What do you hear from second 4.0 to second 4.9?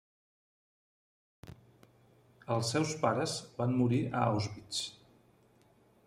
a Auschwitz.